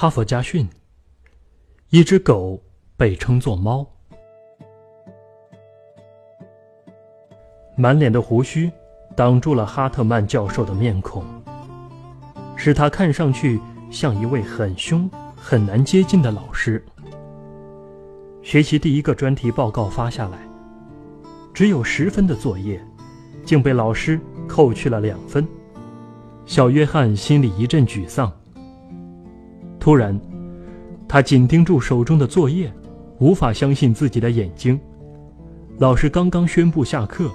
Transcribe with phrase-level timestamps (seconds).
[0.00, 0.64] 哈佛家训：
[1.90, 2.62] 一只狗
[2.96, 3.84] 被称作猫。
[7.74, 8.70] 满脸的胡须
[9.16, 11.24] 挡住了哈特曼教授的面孔，
[12.54, 16.80] 使他看上去像一位很凶、很难接近的老师。
[18.40, 20.38] 学习第一个专题报告发下来，
[21.52, 22.80] 只有十分的作业，
[23.44, 25.44] 竟被老师扣去了两分。
[26.46, 28.32] 小约翰心里一阵沮丧。
[29.80, 30.18] 突然，
[31.06, 32.72] 他紧盯住手中的作业，
[33.18, 34.78] 无法相信自己的眼睛。
[35.78, 37.30] 老师刚刚宣布下课，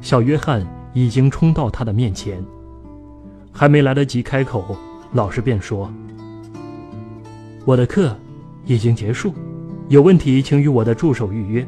[0.00, 2.42] 小约翰已经冲到他的面前，
[3.50, 4.76] 还没来得及开口，
[5.12, 5.92] 老师便说
[7.66, 8.16] ：“我的课
[8.64, 9.34] 已经结束，
[9.88, 11.66] 有问题请与我的助手预约。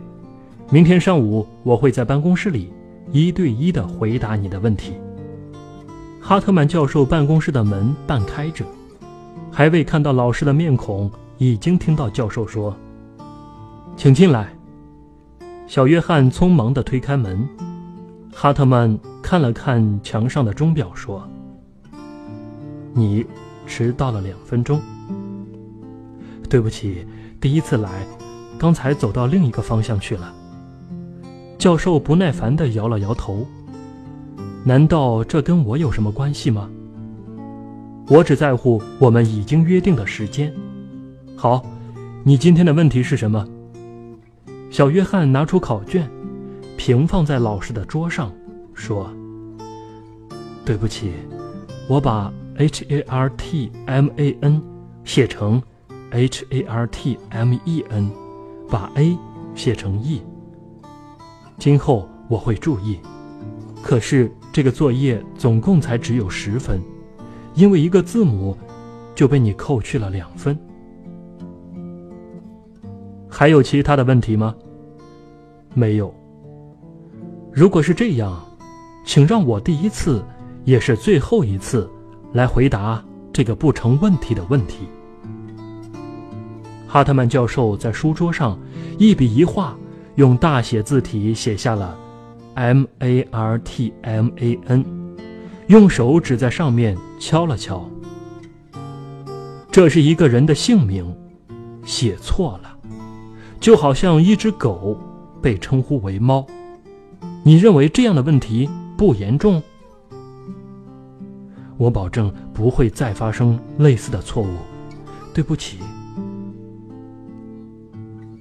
[0.71, 2.73] 明天上午我会在办公室里
[3.13, 4.93] 一对一的回答你的问题。”
[6.23, 8.65] 哈特曼教授办公室的门半开着，
[9.51, 12.77] 还未看到老师的面孔，已经听到教授说
[13.97, 14.53] ：“请进来。”
[15.67, 17.49] 小约翰匆忙地推开门。
[18.33, 21.27] 哈特曼看了看墙上的钟表，说
[22.93, 23.25] ：“你
[23.67, 24.81] 迟到了两分钟。
[26.51, 27.07] 对不起，
[27.41, 28.07] 第一次来，
[28.59, 30.35] 刚才走到另一个方向去了。”
[31.57, 33.47] 教授不耐烦地摇了摇头。
[34.65, 36.69] 难道这跟我有什么关系吗？
[38.09, 40.53] 我只在乎我们已经约定的时间。
[41.37, 41.65] 好，
[42.23, 43.47] 你今天的问题是什么？
[44.71, 46.09] 小约翰拿出考卷，
[46.77, 48.33] 平放在老师的桌上，
[48.75, 49.11] 说
[50.65, 51.13] ：“对不起，
[51.89, 54.63] 我把 H A R T M A N
[55.05, 55.63] 写成
[56.11, 58.11] H A R T M E N，
[58.71, 59.17] 把 A
[59.55, 60.23] 写成 E。
[61.59, 62.99] 今后我会注意。
[63.83, 66.81] 可是。”这个作业总共才只有十分，
[67.55, 68.57] 因为一个字母
[69.15, 70.59] 就被你扣去了两分。
[73.29, 74.55] 还有其他的问题吗？
[75.73, 76.15] 没有。
[77.53, 78.45] 如果是这样，
[79.05, 80.25] 请让我第一次
[80.65, 81.89] 也是最后一次
[82.33, 84.89] 来回答这个不成问题的问题。
[86.87, 88.57] 哈特曼教授在书桌上
[88.99, 89.77] 一笔一画，
[90.15, 91.99] 用大写字体写下了。
[92.55, 94.85] M A R T M A N，
[95.69, 97.89] 用手指在上面敲了敲。
[99.71, 101.17] 这是一个人的姓名，
[101.85, 102.77] 写错了，
[103.59, 104.97] 就好像一只狗
[105.43, 106.47] 被称呼为猫。
[107.43, 109.63] 你认为这样的问题不严重？
[111.77, 114.49] 我保证不会再发生类似的错误。
[115.33, 115.79] 对不起，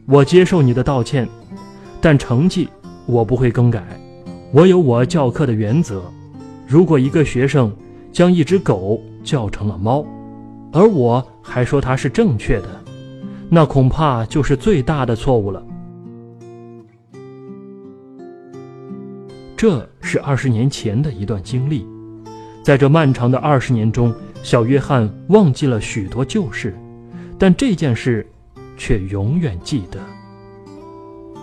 [0.06, 1.28] 我接受你的道歉，
[2.00, 2.70] 但成绩
[3.08, 3.84] 我不会更改。
[4.52, 6.04] 我有我教课的原则，
[6.68, 7.72] 如果一个学生
[8.12, 10.06] 将一只狗叫成了猫，
[10.72, 12.84] 而我还说它是正确的，
[13.50, 15.64] 那恐怕就是最大的错误了。
[19.56, 21.86] 这是二十年前的一段经历，
[22.64, 26.76] 在这漫长的二十年中，小约翰忘记了许多旧事，
[27.38, 28.26] 但这件事
[28.78, 30.00] 却永远记得。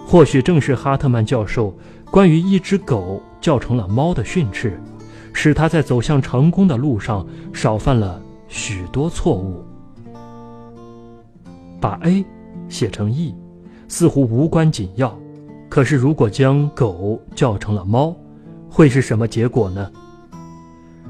[0.06, 1.76] 或许正是哈特曼教授。
[2.10, 4.82] 关于一只狗叫成了猫的训斥，
[5.32, 9.64] 使他在走向成功的路上少犯了许多错误。
[11.80, 12.24] 把 A
[12.68, 13.34] 写成 E，
[13.88, 15.18] 似乎无关紧要，
[15.68, 18.14] 可是如果将狗叫成了猫，
[18.68, 19.90] 会是什么结果呢？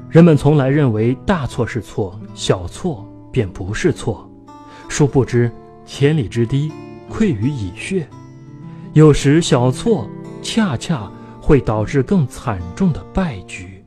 [0.09, 4.29] 人们从来认为大错是错，小错便不是错，
[4.87, 5.51] 殊不知
[5.85, 6.71] 千里之堤
[7.09, 8.07] 溃于蚁穴，
[8.93, 10.07] 有时小错。
[10.43, 11.07] 恰恰
[11.39, 13.80] 会导致更惨重的败局。